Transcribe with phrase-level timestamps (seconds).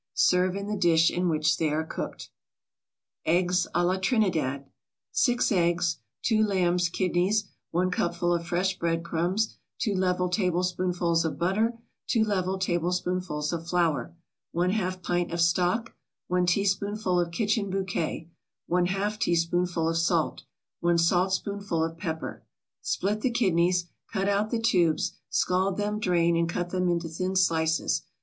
[0.15, 2.31] Serve in the dish in which they are cooked.
[3.27, 4.65] EGGS A LA TRINIDAD
[5.11, 11.37] 6 eggs 2 lamb's kidneys 1 cupful of fresh bread crumbs 2 level tablespoonfuls of
[11.37, 11.77] butter
[12.07, 14.15] 2 level tablespoonfuls of flour
[14.55, 15.93] 1/2 pint of stock
[16.29, 18.27] 1 teaspoonful of kitchen bouquet
[18.71, 20.45] 1/2 teaspoonful of salt
[20.79, 22.41] 1 saltspoonful of pepper
[22.81, 27.35] Split the kidneys, cut out the tubes; scald them, drain, and cut them into thin
[27.35, 28.01] slices.